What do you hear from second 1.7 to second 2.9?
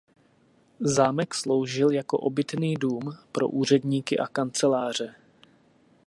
jako obytný